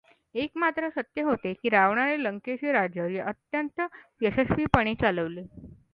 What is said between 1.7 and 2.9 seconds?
रावणाने लंकेचे